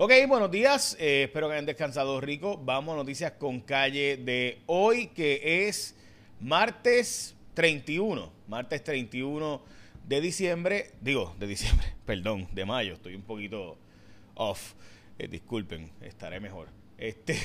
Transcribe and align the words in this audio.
Ok, 0.00 0.12
buenos 0.28 0.48
días. 0.52 0.96
Eh, 1.00 1.24
espero 1.24 1.48
que 1.48 1.54
hayan 1.54 1.66
descansado 1.66 2.20
rico. 2.20 2.56
Vamos 2.56 2.94
a 2.94 2.98
noticias 2.98 3.32
con 3.32 3.58
calle 3.58 4.16
de 4.16 4.62
hoy, 4.66 5.08
que 5.08 5.66
es 5.66 5.96
martes 6.38 7.34
31. 7.54 8.32
Martes 8.46 8.84
31 8.84 9.60
de 10.06 10.20
diciembre. 10.20 10.92
Digo, 11.00 11.34
de 11.40 11.48
diciembre, 11.48 11.88
perdón, 12.06 12.46
de 12.52 12.64
mayo. 12.64 12.92
Estoy 12.92 13.16
un 13.16 13.22
poquito 13.22 13.76
off. 14.36 14.74
Eh, 15.18 15.26
disculpen, 15.26 15.90
estaré 16.00 16.38
mejor. 16.38 16.68
Este. 16.96 17.36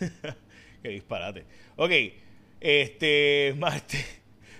qué 0.82 0.88
disparate. 0.88 1.44
Ok, 1.76 1.92
este 2.58 3.54
martes 3.58 4.04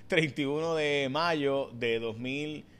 31 0.07 0.77
de 0.77 1.09
mayo 1.11 1.73
de 1.73 1.99
2020. 1.99 2.76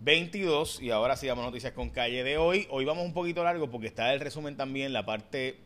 22 0.00 0.80
y 0.80 0.90
ahora 0.90 1.16
sí 1.16 1.26
vamos 1.26 1.44
noticias 1.44 1.72
con 1.72 1.90
calle 1.90 2.22
de 2.22 2.38
hoy. 2.38 2.66
Hoy 2.70 2.84
vamos 2.84 3.04
un 3.04 3.12
poquito 3.12 3.42
largo 3.42 3.70
porque 3.70 3.88
está 3.88 4.12
el 4.12 4.20
resumen 4.20 4.56
también, 4.56 4.92
la 4.92 5.04
parte 5.04 5.56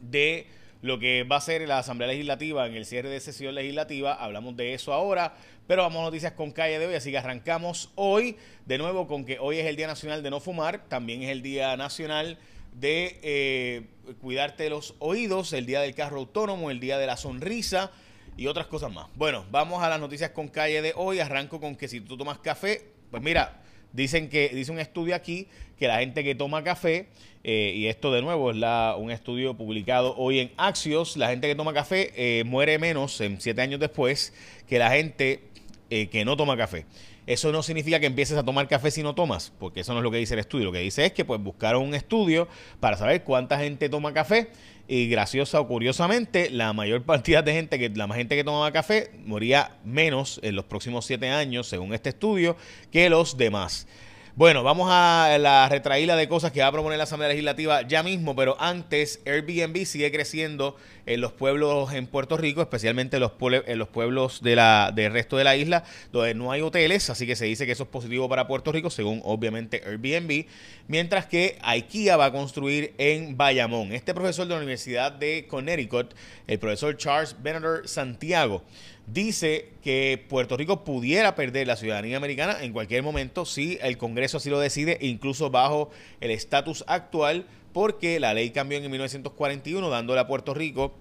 de 0.00 0.46
lo 0.80 0.98
que 0.98 1.24
va 1.24 1.36
a 1.36 1.40
ser 1.40 1.66
la 1.66 1.78
Asamblea 1.78 2.08
Legislativa 2.08 2.66
en 2.66 2.74
el 2.74 2.86
cierre 2.86 3.08
de 3.08 3.20
sesión 3.20 3.54
legislativa. 3.54 4.14
Hablamos 4.14 4.56
de 4.56 4.74
eso 4.74 4.92
ahora, 4.92 5.34
pero 5.66 5.82
vamos 5.82 6.00
a 6.00 6.04
noticias 6.04 6.32
con 6.32 6.52
calle 6.52 6.78
de 6.78 6.86
hoy, 6.86 6.94
así 6.94 7.10
que 7.10 7.18
arrancamos 7.18 7.90
hoy 7.94 8.36
de 8.66 8.78
nuevo 8.78 9.06
con 9.06 9.24
que 9.24 9.38
hoy 9.38 9.58
es 9.58 9.66
el 9.66 9.76
Día 9.76 9.86
Nacional 9.86 10.22
de 10.22 10.30
No 10.30 10.40
Fumar, 10.40 10.88
también 10.88 11.22
es 11.22 11.30
el 11.30 11.42
Día 11.42 11.76
Nacional 11.76 12.38
de 12.74 13.18
eh, 13.22 13.86
cuidarte 14.20 14.70
los 14.70 14.94
oídos, 14.98 15.52
el 15.52 15.66
Día 15.66 15.80
del 15.80 15.94
Carro 15.94 16.18
Autónomo, 16.18 16.70
el 16.70 16.80
Día 16.80 16.98
de 16.98 17.06
la 17.06 17.16
Sonrisa 17.16 17.90
y 18.36 18.46
otras 18.46 18.66
cosas 18.66 18.92
más. 18.92 19.08
Bueno, 19.14 19.44
vamos 19.50 19.82
a 19.82 19.88
las 19.88 20.00
noticias 20.00 20.30
con 20.30 20.48
calle 20.48 20.80
de 20.80 20.94
hoy. 20.96 21.20
Arranco 21.20 21.60
con 21.60 21.76
que 21.76 21.86
si 21.86 22.00
tú 22.00 22.16
tomas 22.16 22.38
café, 22.38 22.91
pues 23.12 23.22
mira, 23.22 23.60
dicen 23.92 24.30
que 24.30 24.48
dice 24.48 24.72
un 24.72 24.80
estudio 24.80 25.14
aquí 25.14 25.46
que 25.78 25.86
la 25.86 25.98
gente 25.98 26.24
que 26.24 26.34
toma 26.34 26.64
café 26.64 27.08
eh, 27.44 27.74
y 27.76 27.86
esto 27.86 28.10
de 28.10 28.22
nuevo 28.22 28.50
es 28.50 28.56
la, 28.56 28.96
un 28.98 29.10
estudio 29.10 29.54
publicado 29.54 30.14
hoy 30.16 30.40
en 30.40 30.50
Axios, 30.56 31.18
la 31.18 31.28
gente 31.28 31.46
que 31.46 31.54
toma 31.54 31.74
café 31.74 32.10
eh, 32.16 32.42
muere 32.44 32.78
menos 32.78 33.20
en 33.20 33.38
siete 33.38 33.60
años 33.60 33.80
después 33.80 34.32
que 34.66 34.78
la 34.78 34.90
gente 34.90 35.42
eh, 35.90 36.06
que 36.08 36.24
no 36.24 36.38
toma 36.38 36.56
café. 36.56 36.86
Eso 37.26 37.52
no 37.52 37.62
significa 37.62 38.00
que 38.00 38.06
empieces 38.06 38.36
a 38.36 38.42
tomar 38.42 38.66
café 38.66 38.90
si 38.90 39.02
no 39.02 39.14
tomas, 39.14 39.52
porque 39.60 39.80
eso 39.80 39.92
no 39.92 40.00
es 40.00 40.02
lo 40.02 40.10
que 40.10 40.16
dice 40.16 40.34
el 40.34 40.40
estudio. 40.40 40.66
Lo 40.66 40.72
que 40.72 40.80
dice 40.80 41.06
es 41.06 41.12
que 41.12 41.24
pues 41.24 41.40
buscaron 41.40 41.82
un 41.82 41.94
estudio 41.94 42.48
para 42.80 42.96
saber 42.96 43.22
cuánta 43.22 43.58
gente 43.58 43.88
toma 43.88 44.12
café 44.12 44.50
y 44.88 45.08
graciosa 45.08 45.60
o 45.60 45.68
curiosamente, 45.68 46.50
la 46.50 46.72
mayor 46.72 47.04
cantidad 47.06 47.44
de 47.44 47.52
gente 47.52 47.78
que 47.78 47.88
la 47.90 48.06
más 48.06 48.18
gente 48.18 48.34
que 48.34 48.42
tomaba 48.42 48.72
café 48.72 49.10
moría 49.24 49.76
menos 49.84 50.40
en 50.42 50.56
los 50.56 50.64
próximos 50.64 51.04
siete 51.06 51.28
años, 51.30 51.68
según 51.68 51.94
este 51.94 52.08
estudio, 52.08 52.56
que 52.90 53.08
los 53.08 53.36
demás. 53.36 53.86
Bueno, 54.34 54.62
vamos 54.62 54.88
a 54.90 55.36
la 55.38 55.68
retraída 55.68 56.16
de 56.16 56.26
cosas 56.26 56.52
que 56.52 56.62
va 56.62 56.68
a 56.68 56.72
proponer 56.72 56.96
la 56.96 57.04
Asamblea 57.04 57.28
Legislativa 57.28 57.82
ya 57.86 58.02
mismo, 58.02 58.34
pero 58.34 58.56
antes 58.58 59.20
Airbnb 59.26 59.84
sigue 59.84 60.10
creciendo 60.10 60.74
en 61.04 61.20
los 61.20 61.32
pueblos 61.32 61.92
en 61.92 62.06
Puerto 62.06 62.38
Rico, 62.38 62.62
especialmente 62.62 63.18
en 63.18 63.20
los, 63.20 63.32
en 63.42 63.78
los 63.78 63.88
pueblos 63.88 64.40
del 64.40 65.12
resto 65.12 65.36
de 65.36 65.44
la 65.44 65.54
isla, 65.54 65.84
donde 66.12 66.32
no 66.32 66.50
hay 66.50 66.62
hoteles, 66.62 67.10
así 67.10 67.26
que 67.26 67.36
se 67.36 67.44
dice 67.44 67.66
que 67.66 67.72
eso 67.72 67.82
es 67.82 67.90
positivo 67.90 68.26
para 68.26 68.46
Puerto 68.46 68.72
Rico, 68.72 68.88
según 68.88 69.20
obviamente 69.22 69.82
Airbnb, 69.84 70.46
mientras 70.88 71.26
que 71.26 71.58
IKEA 71.60 72.16
va 72.16 72.26
a 72.26 72.32
construir 72.32 72.94
en 72.96 73.36
Bayamón. 73.36 73.92
Este 73.92 74.14
profesor 74.14 74.46
de 74.46 74.54
la 74.54 74.60
Universidad 74.60 75.12
de 75.12 75.46
Connecticut, 75.46 76.14
el 76.46 76.58
profesor 76.58 76.96
Charles 76.96 77.36
Beneder 77.42 77.86
Santiago, 77.86 78.62
dice 79.06 79.70
que 79.82 80.24
Puerto 80.28 80.56
Rico 80.56 80.84
pudiera 80.84 81.34
perder 81.34 81.66
la 81.66 81.76
ciudadanía 81.76 82.16
americana 82.16 82.62
en 82.62 82.72
cualquier 82.72 83.02
momento 83.02 83.44
si 83.44 83.78
el 83.82 83.98
Congreso 83.98 84.36
así 84.36 84.50
lo 84.50 84.60
decide, 84.60 84.98
incluso 85.00 85.50
bajo 85.50 85.90
el 86.20 86.30
estatus 86.30 86.84
actual, 86.86 87.46
porque 87.72 88.20
la 88.20 88.34
ley 88.34 88.50
cambió 88.50 88.78
en 88.78 88.90
1941, 88.90 89.88
dándole 89.88 90.20
a 90.20 90.26
Puerto 90.26 90.54
Rico 90.54 90.94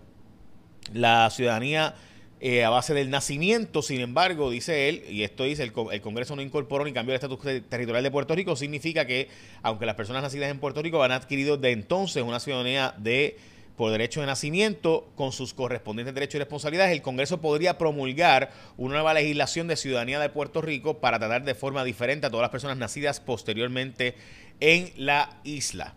la 0.93 1.29
ciudadanía 1.29 1.95
eh, 2.39 2.63
a 2.63 2.69
base 2.69 2.93
del 2.93 3.09
nacimiento. 3.09 3.81
Sin 3.81 4.01
embargo, 4.01 4.49
dice 4.49 4.89
él, 4.89 5.03
y 5.09 5.23
esto 5.23 5.43
dice, 5.43 5.63
el, 5.63 5.73
el, 5.91 6.01
Congreso 6.01 6.35
no 6.35 6.41
incorporó 6.41 6.83
ni 6.85 6.91
cambió 6.91 7.13
el 7.13 7.21
estatus 7.21 7.39
territorial 7.69 8.03
de 8.03 8.11
Puerto 8.11 8.33
Rico, 8.33 8.55
significa 8.55 9.05
que, 9.05 9.29
aunque 9.61 9.85
las 9.85 9.95
personas 9.95 10.23
nacidas 10.23 10.49
en 10.49 10.59
Puerto 10.59 10.81
Rico 10.81 11.03
han 11.03 11.11
adquirido 11.11 11.57
de 11.57 11.71
entonces 11.71 12.23
una 12.23 12.39
ciudadanía 12.39 12.95
de 12.97 13.37
por 13.75 13.91
derecho 13.91 14.21
de 14.21 14.27
nacimiento 14.27 15.11
con 15.15 15.31
sus 15.31 15.53
correspondientes 15.53 16.13
derechos 16.13 16.35
y 16.35 16.39
responsabilidades, 16.39 16.91
el 16.91 17.01
Congreso 17.01 17.41
podría 17.41 17.77
promulgar 17.77 18.51
una 18.77 18.95
nueva 18.95 19.13
legislación 19.13 19.67
de 19.67 19.75
ciudadanía 19.75 20.19
de 20.19 20.29
Puerto 20.29 20.61
Rico 20.61 20.99
para 20.99 21.19
tratar 21.19 21.43
de 21.43 21.55
forma 21.55 21.83
diferente 21.83 22.27
a 22.27 22.29
todas 22.29 22.43
las 22.43 22.51
personas 22.51 22.77
nacidas 22.77 23.19
posteriormente 23.19 24.15
en 24.59 24.91
la 24.97 25.39
isla. 25.43 25.95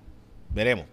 Veremos. 0.51 0.87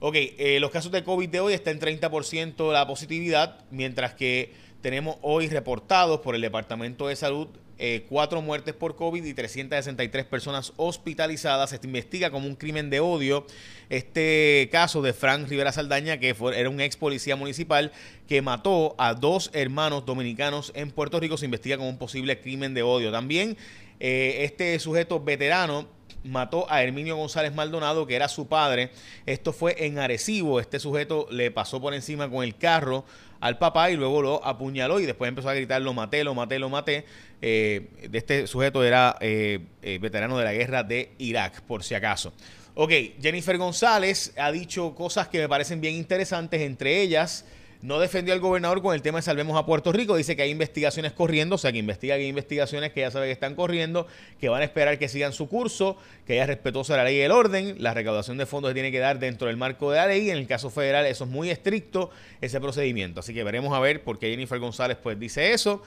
Ok, 0.00 0.14
eh, 0.16 0.58
los 0.60 0.70
casos 0.70 0.92
de 0.92 1.02
COVID 1.02 1.28
de 1.28 1.40
hoy 1.40 1.54
está 1.54 1.72
en 1.72 1.80
30% 1.80 2.72
la 2.72 2.86
positividad, 2.86 3.64
mientras 3.72 4.14
que 4.14 4.52
tenemos 4.80 5.16
hoy 5.22 5.48
reportados 5.48 6.20
por 6.20 6.34
el 6.34 6.40
Departamento 6.40 7.08
de 7.08 7.16
Salud 7.16 7.48
eh, 7.80 8.06
cuatro 8.08 8.42
muertes 8.42 8.74
por 8.74 8.96
COVID 8.96 9.24
y 9.24 9.34
363 9.34 10.24
personas 10.24 10.72
hospitalizadas. 10.76 11.70
Se 11.70 11.78
investiga 11.84 12.32
como 12.32 12.48
un 12.48 12.56
crimen 12.56 12.90
de 12.90 12.98
odio 12.98 13.46
este 13.88 14.68
caso 14.72 15.00
de 15.00 15.12
Frank 15.12 15.48
Rivera 15.48 15.70
Saldaña, 15.70 16.18
que 16.18 16.34
fue, 16.34 16.58
era 16.58 16.70
un 16.70 16.80
ex 16.80 16.96
policía 16.96 17.36
municipal 17.36 17.92
que 18.26 18.42
mató 18.42 18.96
a 18.98 19.14
dos 19.14 19.50
hermanos 19.52 20.04
dominicanos 20.04 20.72
en 20.74 20.90
Puerto 20.90 21.20
Rico. 21.20 21.36
Se 21.36 21.44
investiga 21.44 21.76
como 21.76 21.88
un 21.88 21.98
posible 21.98 22.40
crimen 22.40 22.74
de 22.74 22.82
odio. 22.82 23.12
También 23.12 23.56
eh, 24.00 24.38
este 24.40 24.76
sujeto 24.80 25.20
veterano 25.20 25.86
mató 26.24 26.70
a 26.70 26.82
Herminio 26.82 27.16
González 27.16 27.54
Maldonado, 27.54 28.06
que 28.06 28.16
era 28.16 28.28
su 28.28 28.48
padre. 28.48 28.90
Esto 29.26 29.52
fue 29.52 29.86
en 29.86 29.98
Arecibo. 29.98 30.60
Este 30.60 30.78
sujeto 30.78 31.26
le 31.30 31.50
pasó 31.50 31.80
por 31.80 31.94
encima 31.94 32.28
con 32.30 32.44
el 32.44 32.56
carro 32.56 33.04
al 33.40 33.58
papá 33.58 33.90
y 33.90 33.96
luego 33.96 34.22
lo 34.22 34.44
apuñaló 34.44 35.00
y 35.00 35.06
después 35.06 35.28
empezó 35.28 35.48
a 35.48 35.54
gritar 35.54 35.80
lo 35.80 35.94
maté, 35.94 36.24
lo 36.24 36.34
maté, 36.34 36.58
lo 36.58 36.68
maté. 36.68 37.04
Eh, 37.40 37.88
este 38.12 38.46
sujeto 38.46 38.82
era 38.82 39.16
eh, 39.20 39.60
eh, 39.82 39.98
veterano 40.00 40.38
de 40.38 40.44
la 40.44 40.52
guerra 40.52 40.82
de 40.82 41.12
Irak, 41.18 41.62
por 41.62 41.84
si 41.84 41.94
acaso. 41.94 42.32
Ok, 42.74 42.92
Jennifer 43.20 43.56
González 43.58 44.32
ha 44.36 44.52
dicho 44.52 44.94
cosas 44.94 45.28
que 45.28 45.38
me 45.38 45.48
parecen 45.48 45.80
bien 45.80 45.94
interesantes, 45.94 46.60
entre 46.62 47.00
ellas 47.00 47.44
no 47.80 48.00
defendió 48.00 48.34
al 48.34 48.40
gobernador 48.40 48.82
con 48.82 48.94
el 48.94 49.02
tema 49.02 49.18
de 49.18 49.22
Salvemos 49.22 49.56
a 49.56 49.64
Puerto 49.64 49.92
Rico. 49.92 50.16
Dice 50.16 50.34
que 50.34 50.42
hay 50.42 50.50
investigaciones 50.50 51.12
corriendo, 51.12 51.54
o 51.54 51.58
sea, 51.58 51.70
que 51.70 51.78
investiga 51.78 52.16
que 52.16 52.22
hay 52.22 52.28
investigaciones 52.28 52.92
que 52.92 53.00
ya 53.00 53.10
sabe 53.10 53.26
que 53.26 53.32
están 53.32 53.54
corriendo, 53.54 54.08
que 54.40 54.48
van 54.48 54.62
a 54.62 54.64
esperar 54.64 54.98
que 54.98 55.08
sigan 55.08 55.32
su 55.32 55.48
curso, 55.48 55.96
que 56.26 56.34
ella 56.34 56.46
respetuosa 56.46 56.96
la 56.96 57.04
ley 57.04 57.18
y 57.18 57.20
el 57.20 57.30
orden. 57.30 57.76
La 57.78 57.94
recaudación 57.94 58.36
de 58.36 58.46
fondos 58.46 58.70
se 58.70 58.74
tiene 58.74 58.90
que 58.90 58.98
dar 58.98 59.20
dentro 59.20 59.46
del 59.46 59.56
marco 59.56 59.92
de 59.92 59.98
la 59.98 60.08
ley. 60.08 60.30
En 60.30 60.38
el 60.38 60.46
caso 60.48 60.70
federal, 60.70 61.06
eso 61.06 61.24
es 61.24 61.30
muy 61.30 61.50
estricto, 61.50 62.10
ese 62.40 62.60
procedimiento. 62.60 63.20
Así 63.20 63.32
que 63.32 63.44
veremos 63.44 63.72
a 63.72 63.78
ver 63.78 64.02
por 64.02 64.18
qué 64.18 64.30
Jennifer 64.30 64.58
González 64.58 64.98
pues 65.00 65.18
dice 65.18 65.52
eso. 65.52 65.82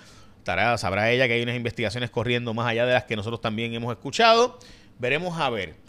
sabrá 0.45 1.11
ella 1.11 1.27
que 1.27 1.33
hay 1.33 1.43
unas 1.43 1.57
investigaciones 1.57 2.09
corriendo 2.09 2.53
más 2.53 2.67
allá 2.67 2.85
de 2.85 2.93
las 2.93 3.03
que 3.03 3.17
nosotros 3.17 3.41
también 3.41 3.73
hemos 3.73 3.91
escuchado. 3.91 4.57
Veremos 4.97 5.37
a 5.37 5.49
ver. 5.49 5.80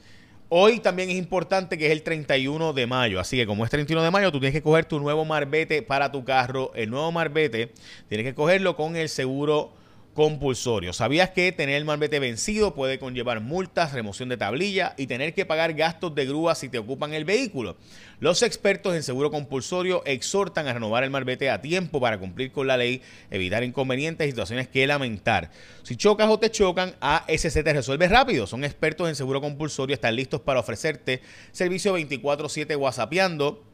Hoy 0.54 0.80
también 0.80 1.08
es 1.08 1.16
importante 1.16 1.78
que 1.78 1.86
es 1.86 1.92
el 1.92 2.02
31 2.02 2.74
de 2.74 2.86
mayo, 2.86 3.18
así 3.18 3.38
que 3.38 3.46
como 3.46 3.64
es 3.64 3.70
31 3.70 4.02
de 4.02 4.10
mayo, 4.10 4.30
tú 4.30 4.38
tienes 4.38 4.52
que 4.52 4.60
coger 4.60 4.84
tu 4.84 5.00
nuevo 5.00 5.24
marbete 5.24 5.80
para 5.80 6.12
tu 6.12 6.26
carro. 6.26 6.72
El 6.74 6.90
nuevo 6.90 7.10
marbete 7.10 7.72
tienes 8.10 8.26
que 8.26 8.34
cogerlo 8.34 8.76
con 8.76 8.94
el 8.94 9.08
seguro 9.08 9.72
compulsorio. 10.14 10.92
¿Sabías 10.92 11.30
que 11.30 11.52
tener 11.52 11.76
el 11.76 11.84
malvete 11.84 12.18
vencido 12.18 12.74
puede 12.74 12.98
conllevar 12.98 13.40
multas, 13.40 13.92
remoción 13.92 14.28
de 14.28 14.36
tablilla 14.36 14.94
y 14.98 15.06
tener 15.06 15.32
que 15.32 15.46
pagar 15.46 15.72
gastos 15.72 16.14
de 16.14 16.26
grúa 16.26 16.54
si 16.54 16.68
te 16.68 16.78
ocupan 16.78 17.14
el 17.14 17.24
vehículo? 17.24 17.76
Los 18.20 18.42
expertos 18.42 18.94
en 18.94 19.02
seguro 19.02 19.30
compulsorio 19.30 20.02
exhortan 20.04 20.68
a 20.68 20.74
renovar 20.74 21.02
el 21.04 21.10
malvete 21.10 21.50
a 21.50 21.62
tiempo 21.62 22.00
para 22.00 22.18
cumplir 22.18 22.52
con 22.52 22.66
la 22.66 22.76
ley, 22.76 23.00
evitar 23.30 23.64
inconvenientes 23.64 24.26
y 24.26 24.30
situaciones 24.30 24.68
que 24.68 24.86
lamentar. 24.86 25.50
Si 25.82 25.96
chocas 25.96 26.28
o 26.28 26.38
te 26.38 26.50
chocan, 26.50 26.94
ASC 27.00 27.62
te 27.64 27.72
resuelve 27.72 28.06
rápido. 28.08 28.46
Son 28.46 28.64
expertos 28.64 29.08
en 29.08 29.16
seguro 29.16 29.40
compulsorio, 29.40 29.94
están 29.94 30.14
listos 30.14 30.40
para 30.42 30.60
ofrecerte 30.60 31.22
servicio 31.52 31.94
24/7 31.98 32.76
whatsappeando 32.76 33.64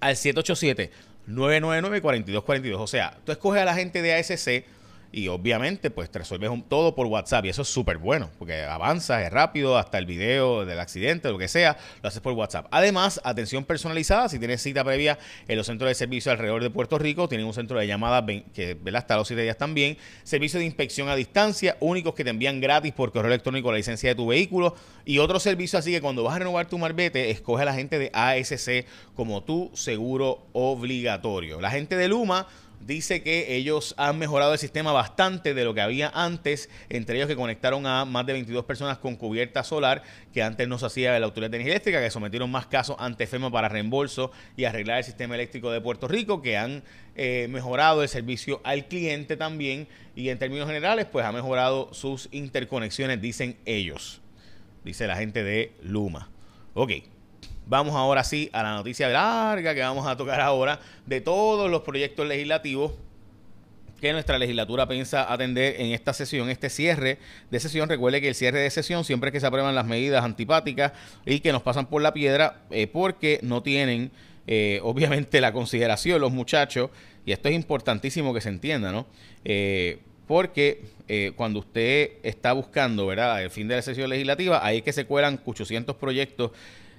al 0.00 0.16
787 0.16 0.90
999 1.26 2.02
4242. 2.02 2.80
O 2.80 2.86
sea, 2.86 3.18
tú 3.24 3.32
escoges 3.32 3.62
a 3.62 3.64
la 3.64 3.74
gente 3.74 4.02
de 4.02 4.14
ASC 4.14 4.75
y 5.16 5.28
obviamente 5.28 5.90
pues 5.90 6.10
te 6.10 6.18
resuelves 6.18 6.50
todo 6.68 6.94
por 6.94 7.06
WhatsApp 7.06 7.46
y 7.46 7.48
eso 7.48 7.62
es 7.62 7.68
súper 7.68 7.96
bueno 7.96 8.30
porque 8.38 8.64
avanzas, 8.64 9.24
es 9.24 9.32
rápido, 9.32 9.78
hasta 9.78 9.96
el 9.96 10.04
video 10.04 10.66
del 10.66 10.78
accidente, 10.78 11.30
lo 11.30 11.38
que 11.38 11.48
sea, 11.48 11.78
lo 12.02 12.08
haces 12.08 12.20
por 12.20 12.34
WhatsApp. 12.34 12.66
Además, 12.70 13.18
atención 13.24 13.64
personalizada, 13.64 14.28
si 14.28 14.38
tienes 14.38 14.60
cita 14.60 14.84
previa 14.84 15.18
en 15.48 15.56
los 15.56 15.68
centros 15.68 15.88
de 15.88 15.94
servicio 15.94 16.30
alrededor 16.30 16.62
de 16.62 16.68
Puerto 16.68 16.98
Rico, 16.98 17.30
tienen 17.30 17.46
un 17.46 17.54
centro 17.54 17.78
de 17.78 17.86
llamada 17.86 18.26
que 18.26 18.74
¿verdad? 18.74 18.98
hasta 18.98 19.16
los 19.16 19.26
7 19.26 19.42
días 19.42 19.56
también, 19.56 19.96
servicio 20.22 20.60
de 20.60 20.66
inspección 20.66 21.08
a 21.08 21.16
distancia, 21.16 21.78
únicos 21.80 22.14
que 22.14 22.22
te 22.22 22.28
envían 22.28 22.60
gratis 22.60 22.92
por 22.92 23.10
correo 23.10 23.30
electrónico 23.30 23.72
la 23.72 23.78
licencia 23.78 24.10
de 24.10 24.16
tu 24.16 24.26
vehículo 24.26 24.76
y 25.06 25.16
otro 25.16 25.40
servicio 25.40 25.78
así 25.78 25.92
que 25.92 26.02
cuando 26.02 26.24
vas 26.24 26.36
a 26.36 26.40
renovar 26.40 26.66
tu 26.66 26.76
marbete, 26.76 27.30
escoge 27.30 27.62
a 27.62 27.64
la 27.64 27.72
gente 27.72 27.98
de 27.98 28.10
ASC 28.12 28.84
como 29.14 29.42
tu 29.42 29.70
seguro 29.72 30.46
obligatorio. 30.52 31.58
La 31.62 31.70
gente 31.70 31.96
de 31.96 32.06
Luma 32.08 32.46
dice 32.80 33.22
que 33.22 33.56
ellos 33.56 33.94
han 33.98 34.18
mejorado 34.18 34.52
el 34.52 34.58
sistema 34.58 34.92
bastante 34.92 35.54
de 35.54 35.64
lo 35.64 35.74
que 35.74 35.80
había 35.80 36.10
antes, 36.14 36.70
entre 36.88 37.16
ellos 37.16 37.28
que 37.28 37.36
conectaron 37.36 37.86
a 37.86 38.04
más 38.04 38.26
de 38.26 38.32
22 38.34 38.64
personas 38.64 38.98
con 38.98 39.16
cubierta 39.16 39.64
solar, 39.64 40.02
que 40.32 40.42
antes 40.42 40.68
no 40.68 40.78
se 40.78 40.86
hacía 40.86 41.12
de 41.12 41.20
la 41.20 41.26
Autoridad 41.26 41.50
de 41.50 41.56
Energía 41.56 41.74
Eléctrica, 41.74 42.00
que 42.00 42.10
sometieron 42.10 42.50
más 42.50 42.66
casos 42.66 42.96
ante 42.98 43.26
FEMA 43.26 43.50
para 43.50 43.68
reembolso 43.68 44.30
y 44.56 44.64
arreglar 44.64 44.98
el 44.98 45.04
sistema 45.04 45.34
eléctrico 45.34 45.70
de 45.70 45.80
Puerto 45.80 46.08
Rico, 46.08 46.42
que 46.42 46.56
han 46.56 46.84
eh, 47.14 47.48
mejorado 47.50 48.02
el 48.02 48.08
servicio 48.08 48.60
al 48.64 48.86
cliente 48.86 49.36
también 49.36 49.88
y 50.14 50.28
en 50.28 50.38
términos 50.38 50.66
generales, 50.66 51.06
pues 51.10 51.24
ha 51.24 51.32
mejorado 51.32 51.92
sus 51.92 52.28
interconexiones, 52.32 53.20
dicen 53.20 53.56
ellos, 53.64 54.20
dice 54.84 55.06
la 55.06 55.16
gente 55.16 55.42
de 55.42 55.72
Luma. 55.82 56.30
Ok. 56.74 57.15
Vamos 57.68 57.96
ahora 57.96 58.22
sí 58.22 58.48
a 58.52 58.62
la 58.62 58.74
noticia 58.74 59.08
larga 59.08 59.74
que 59.74 59.80
vamos 59.80 60.06
a 60.06 60.16
tocar 60.16 60.40
ahora 60.40 60.78
de 61.04 61.20
todos 61.20 61.68
los 61.68 61.82
proyectos 61.82 62.24
legislativos 62.24 62.92
que 64.00 64.12
nuestra 64.12 64.38
legislatura 64.38 64.86
piensa 64.86 65.32
atender 65.32 65.80
en 65.80 65.92
esta 65.92 66.12
sesión, 66.12 66.48
este 66.48 66.70
cierre 66.70 67.18
de 67.50 67.58
sesión. 67.58 67.88
Recuerde 67.88 68.20
que 68.20 68.28
el 68.28 68.36
cierre 68.36 68.60
de 68.60 68.70
sesión 68.70 69.04
siempre 69.04 69.32
que 69.32 69.40
se 69.40 69.46
aprueban 69.46 69.74
las 69.74 69.84
medidas 69.84 70.24
antipáticas 70.24 70.92
y 71.24 71.40
que 71.40 71.50
nos 71.50 71.62
pasan 71.62 71.86
por 71.86 72.02
la 72.02 72.12
piedra 72.12 72.62
eh, 72.70 72.86
porque 72.86 73.40
no 73.42 73.64
tienen 73.64 74.12
eh, 74.46 74.78
obviamente 74.84 75.40
la 75.40 75.52
consideración 75.52 76.20
los 76.20 76.30
muchachos, 76.30 76.90
y 77.24 77.32
esto 77.32 77.48
es 77.48 77.56
importantísimo 77.56 78.32
que 78.32 78.40
se 78.40 78.48
entienda, 78.48 78.92
¿no? 78.92 79.06
Eh, 79.44 79.98
porque 80.28 80.82
cuando 81.36 81.60
usted 81.60 82.14
está 82.24 82.52
buscando, 82.52 83.06
¿verdad?, 83.06 83.40
el 83.44 83.50
fin 83.50 83.68
de 83.68 83.76
la 83.76 83.82
sesión 83.82 84.10
legislativa, 84.10 84.64
ahí 84.66 84.78
es 84.78 84.82
que 84.82 84.92
se 84.92 85.04
cuelan 85.04 85.40
800 85.44 85.94
proyectos 85.94 86.50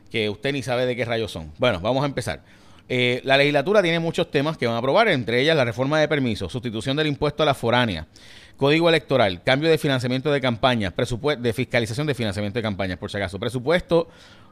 que 0.07 0.29
usted 0.29 0.53
ni 0.53 0.63
sabe 0.63 0.85
de 0.85 0.95
qué 0.95 1.05
rayos 1.05 1.31
son. 1.31 1.51
Bueno, 1.57 1.79
vamos 1.79 2.03
a 2.03 2.05
empezar. 2.05 2.41
Eh, 2.89 3.21
la 3.25 3.37
legislatura 3.37 3.81
tiene 3.81 3.99
muchos 3.99 4.31
temas 4.31 4.57
que 4.57 4.65
van 4.65 4.75
a 4.75 4.79
aprobar, 4.79 5.09
entre 5.09 5.41
ellas 5.41 5.57
la 5.57 5.65
reforma 5.65 5.99
de 5.99 6.07
permisos, 6.07 6.51
sustitución 6.51 6.95
del 6.95 7.07
impuesto 7.07 7.43
a 7.43 7.45
la 7.45 7.53
foránea, 7.53 8.07
código 8.55 8.87
electoral, 8.87 9.43
cambio 9.43 9.69
de 9.69 9.77
financiamiento 9.77 10.31
de 10.31 10.39
campañas, 10.39 10.93
presupuesto 10.93 11.43
de 11.43 11.51
fiscalización 11.51 12.07
de 12.07 12.13
financiamiento 12.13 12.59
de 12.59 12.63
campañas, 12.63 12.97
por 12.97 13.11
si 13.11 13.17
acaso, 13.17 13.39
presupuesto 13.39 14.07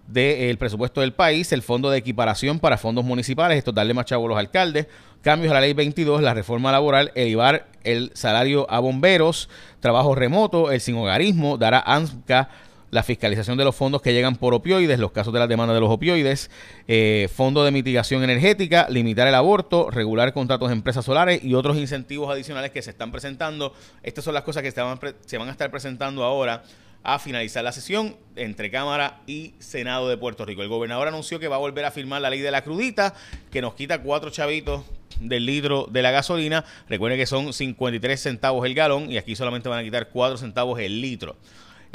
del 0.07 0.57
presupuesto 0.57 1.01
del 1.01 1.13
país, 1.13 1.51
el 1.51 1.61
fondo 1.61 1.89
de 1.89 1.97
equiparación 1.97 2.59
para 2.59 2.77
fondos 2.77 3.05
municipales, 3.05 3.57
esto 3.57 3.71
darle 3.71 3.93
más 3.93 4.05
chavo 4.05 4.25
a 4.25 4.29
los 4.29 4.37
alcaldes, 4.37 4.87
cambios 5.21 5.51
a 5.51 5.55
la 5.55 5.61
ley 5.61 5.73
22, 5.73 6.21
la 6.21 6.33
reforma 6.33 6.71
laboral, 6.71 7.11
elevar 7.15 7.67
el 7.83 8.11
salario 8.13 8.69
a 8.69 8.79
bomberos, 8.79 9.49
trabajo 9.79 10.13
remoto, 10.13 10.71
el 10.71 10.81
sin 10.81 10.95
hogarismo, 10.97 11.57
dará 11.57 11.79
ANSCA 11.79 12.49
la 12.91 13.03
fiscalización 13.03 13.57
de 13.57 13.63
los 13.63 13.75
fondos 13.75 14.01
que 14.01 14.13
llegan 14.13 14.35
por 14.35 14.53
opioides, 14.53 14.99
los 14.99 15.11
casos 15.11 15.33
de 15.33 15.39
las 15.39 15.49
demandas 15.49 15.75
de 15.75 15.81
los 15.81 15.89
opioides, 15.89 16.49
eh, 16.87 17.29
fondo 17.33 17.63
de 17.63 17.71
mitigación 17.71 18.23
energética, 18.23 18.87
limitar 18.89 19.27
el 19.27 19.35
aborto, 19.35 19.89
regular 19.91 20.33
contratos 20.33 20.69
de 20.69 20.75
empresas 20.75 21.05
solares 21.05 21.43
y 21.43 21.53
otros 21.53 21.77
incentivos 21.77 22.29
adicionales 22.31 22.71
que 22.71 22.81
se 22.81 22.91
están 22.91 23.11
presentando. 23.11 23.73
Estas 24.03 24.23
son 24.23 24.33
las 24.33 24.43
cosas 24.43 24.63
que 24.63 24.71
se 24.71 24.81
van, 24.81 24.99
se 25.25 25.37
van 25.37 25.47
a 25.47 25.51
estar 25.51 25.71
presentando 25.71 26.23
ahora 26.23 26.63
a 27.05 27.19
finalizar 27.19 27.63
la 27.63 27.71
sesión 27.71 28.17
entre 28.35 28.71
Cámara 28.71 29.21
y 29.27 29.53
Senado 29.59 30.09
de 30.09 30.17
Puerto 30.17 30.43
Rico. 30.43 30.63
El 30.63 30.69
gobernador 30.69 31.07
anunció 31.07 31.39
que 31.39 31.47
va 31.47 31.57
a 31.57 31.59
volver 31.59 31.85
a 31.85 31.91
firmar 31.91 32.19
la 32.19 32.31
ley 32.31 32.41
de 32.41 32.49
la 32.49 32.63
crudita, 32.63 33.13
que 33.51 33.61
nos 33.61 33.75
quita 33.75 34.01
cuatro 34.01 34.31
chavitos 34.31 34.83
del 35.19 35.45
litro 35.45 35.87
de 35.89 36.01
la 36.01 36.09
gasolina. 36.09 36.65
Recuerden 36.89 37.19
que 37.19 37.27
son 37.27 37.53
53 37.53 38.19
centavos 38.19 38.65
el 38.65 38.73
galón 38.73 39.11
y 39.11 39.17
aquí 39.17 39.35
solamente 39.35 39.69
van 39.69 39.79
a 39.79 39.83
quitar 39.83 40.09
cuatro 40.09 40.37
centavos 40.37 40.79
el 40.79 40.99
litro. 40.99 41.35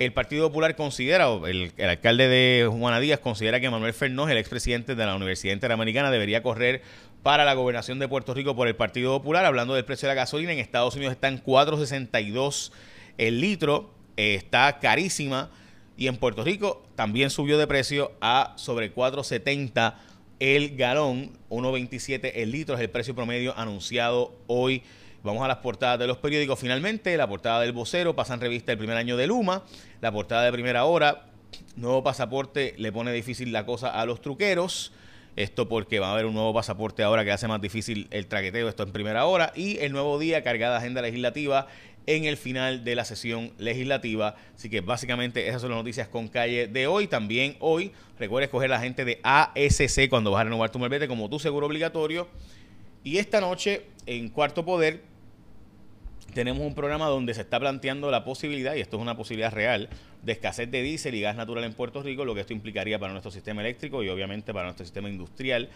El 0.00 0.14
Partido 0.14 0.48
Popular 0.48 0.76
considera, 0.76 1.28
o 1.28 1.46
el, 1.46 1.74
alcalde 1.78 2.26
de 2.26 2.66
Juana 2.66 3.00
Díaz 3.00 3.20
considera 3.20 3.60
que 3.60 3.68
Manuel 3.68 3.92
Fernández, 3.92 4.32
el 4.32 4.38
expresidente 4.38 4.94
de 4.94 5.04
la 5.04 5.14
Universidad 5.14 5.52
Interamericana, 5.52 6.10
debería 6.10 6.42
correr 6.42 6.80
para 7.22 7.44
la 7.44 7.52
gobernación 7.52 7.98
de 7.98 8.08
Puerto 8.08 8.32
Rico 8.32 8.56
por 8.56 8.66
el 8.66 8.74
Partido 8.74 9.18
Popular. 9.18 9.44
Hablando 9.44 9.74
del 9.74 9.84
precio 9.84 10.08
de 10.08 10.14
la 10.14 10.22
gasolina, 10.22 10.54
en 10.54 10.58
Estados 10.58 10.96
Unidos 10.96 11.12
está 11.12 11.28
en 11.28 11.44
4.62 11.44 12.72
el 13.18 13.42
litro, 13.42 13.92
eh, 14.16 14.36
está 14.36 14.78
carísima. 14.78 15.50
Y 15.98 16.06
en 16.06 16.16
Puerto 16.16 16.44
Rico 16.44 16.82
también 16.96 17.28
subió 17.28 17.58
de 17.58 17.66
precio 17.66 18.12
a 18.22 18.54
sobre 18.56 18.94
4.70 18.94 19.96
el 20.38 20.76
galón, 20.76 21.32
1.27 21.50 22.32
el 22.36 22.52
litro 22.52 22.74
es 22.74 22.80
el 22.80 22.88
precio 22.88 23.14
promedio 23.14 23.54
anunciado 23.58 24.34
hoy 24.46 24.82
Vamos 25.22 25.44
a 25.44 25.48
las 25.48 25.58
portadas 25.58 25.98
de 25.98 26.06
los 26.06 26.16
periódicos. 26.16 26.58
Finalmente, 26.58 27.14
la 27.18 27.28
portada 27.28 27.60
del 27.60 27.72
vocero 27.72 28.16
pasa 28.16 28.32
en 28.32 28.40
revista 28.40 28.72
el 28.72 28.78
primer 28.78 28.96
año 28.96 29.18
de 29.18 29.26
Luma. 29.26 29.64
La 30.00 30.10
portada 30.10 30.44
de 30.44 30.52
primera 30.52 30.86
hora, 30.86 31.26
nuevo 31.76 32.02
pasaporte 32.02 32.74
le 32.78 32.90
pone 32.90 33.12
difícil 33.12 33.52
la 33.52 33.66
cosa 33.66 33.90
a 33.90 34.06
los 34.06 34.22
truqueros. 34.22 34.92
Esto 35.36 35.68
porque 35.68 36.00
va 36.00 36.08
a 36.08 36.12
haber 36.12 36.24
un 36.24 36.32
nuevo 36.32 36.54
pasaporte 36.54 37.02
ahora 37.02 37.22
que 37.22 37.32
hace 37.32 37.46
más 37.48 37.60
difícil 37.60 38.08
el 38.10 38.28
traqueteo, 38.28 38.66
esto 38.66 38.82
en 38.82 38.92
primera 38.92 39.26
hora. 39.26 39.52
Y 39.54 39.76
el 39.80 39.92
nuevo 39.92 40.18
día, 40.18 40.42
cargada 40.42 40.78
agenda 40.78 41.02
legislativa 41.02 41.66
en 42.06 42.24
el 42.24 42.38
final 42.38 42.82
de 42.82 42.94
la 42.94 43.04
sesión 43.04 43.52
legislativa. 43.58 44.36
Así 44.56 44.70
que 44.70 44.80
básicamente 44.80 45.46
esas 45.48 45.60
son 45.60 45.70
las 45.70 45.80
noticias 45.80 46.08
con 46.08 46.28
calle 46.28 46.66
de 46.66 46.86
hoy. 46.86 47.08
También 47.08 47.56
hoy 47.60 47.92
recuerda 48.18 48.46
escoger 48.46 48.70
la 48.70 48.80
gente 48.80 49.04
de 49.04 49.20
ASC 49.22 50.08
cuando 50.08 50.30
vas 50.30 50.40
a 50.40 50.44
renovar 50.44 50.70
tu 50.70 50.78
malvete 50.78 51.06
como 51.08 51.28
tu 51.28 51.38
seguro 51.38 51.66
obligatorio. 51.66 52.26
Y 53.04 53.18
esta 53.18 53.42
noche 53.42 53.82
en 54.06 54.30
Cuarto 54.30 54.64
Poder 54.64 55.09
tenemos 56.30 56.66
un 56.66 56.74
programa 56.74 57.06
donde 57.06 57.34
se 57.34 57.42
está 57.42 57.60
planteando 57.60 58.10
la 58.10 58.24
posibilidad, 58.24 58.74
y 58.74 58.80
esto 58.80 58.96
es 58.96 59.02
una 59.02 59.16
posibilidad 59.16 59.52
real, 59.52 59.88
de 60.22 60.32
escasez 60.32 60.70
de 60.70 60.82
diésel 60.82 61.14
y 61.14 61.20
gas 61.20 61.36
natural 61.36 61.64
en 61.64 61.72
Puerto 61.72 62.02
Rico, 62.02 62.24
lo 62.24 62.34
que 62.34 62.40
esto 62.40 62.52
implicaría 62.52 62.98
para 62.98 63.12
nuestro 63.12 63.30
sistema 63.30 63.60
eléctrico 63.60 64.02
y 64.02 64.08
obviamente 64.08 64.52
para 64.52 64.66
nuestro 64.66 64.84
sistema 64.84 65.08
industrial. 65.08 65.70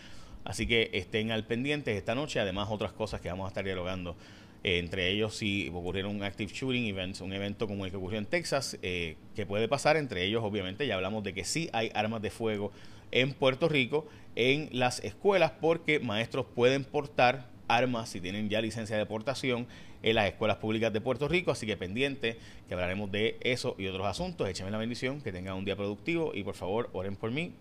Así 0.44 0.66
que 0.66 0.90
estén 0.92 1.30
al 1.30 1.46
pendiente 1.46 1.96
esta 1.96 2.14
noche, 2.14 2.40
además 2.40 2.68
otras 2.70 2.92
cosas 2.92 3.20
que 3.20 3.28
vamos 3.28 3.46
a 3.46 3.48
estar 3.48 3.64
dialogando. 3.64 4.16
Eh, 4.62 4.78
entre 4.78 5.10
ellos, 5.10 5.36
si 5.36 5.70
ocurrieron 5.72 6.16
un 6.16 6.22
active 6.22 6.52
shooting 6.52 6.86
event, 6.86 7.20
un 7.20 7.32
evento 7.32 7.66
como 7.66 7.84
el 7.84 7.90
que 7.90 7.96
ocurrió 7.96 8.18
en 8.18 8.26
Texas, 8.26 8.78
eh, 8.82 9.16
que 9.34 9.46
puede 9.46 9.68
pasar. 9.68 9.96
Entre 9.96 10.24
ellos, 10.24 10.42
obviamente, 10.44 10.86
ya 10.86 10.96
hablamos 10.96 11.24
de 11.24 11.32
que 11.32 11.44
sí 11.44 11.70
hay 11.72 11.90
armas 11.94 12.20
de 12.22 12.30
fuego 12.30 12.72
en 13.10 13.32
Puerto 13.32 13.68
Rico 13.68 14.06
en 14.36 14.68
las 14.72 15.02
escuelas 15.04 15.52
porque 15.60 16.00
maestros 16.00 16.46
pueden 16.54 16.84
portar 16.84 17.53
armas 17.68 18.08
si 18.08 18.20
tienen 18.20 18.48
ya 18.48 18.60
licencia 18.60 18.96
de 18.96 19.06
portación 19.06 19.66
en 20.02 20.16
las 20.16 20.26
escuelas 20.26 20.58
públicas 20.58 20.92
de 20.92 21.00
Puerto 21.00 21.28
Rico, 21.28 21.50
así 21.50 21.66
que 21.66 21.76
pendiente 21.76 22.38
que 22.68 22.74
hablaremos 22.74 23.10
de 23.10 23.38
eso 23.40 23.74
y 23.78 23.86
otros 23.86 24.06
asuntos. 24.06 24.48
Échame 24.48 24.70
la 24.70 24.78
bendición, 24.78 25.20
que 25.20 25.32
tengan 25.32 25.56
un 25.56 25.64
día 25.64 25.76
productivo 25.76 26.32
y 26.34 26.44
por 26.44 26.54
favor 26.54 26.90
oren 26.92 27.16
por 27.16 27.30
mí 27.30 27.54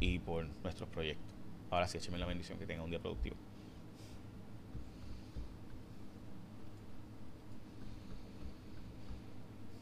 y 0.00 0.18
por 0.18 0.46
nuestros 0.62 0.88
proyectos. 0.88 1.34
Ahora 1.70 1.88
sí, 1.88 1.98
écheme 1.98 2.18
la 2.18 2.26
bendición, 2.26 2.58
que 2.58 2.66
tengan 2.66 2.84
un 2.84 2.90
día 2.90 3.00
productivo. 3.00 3.36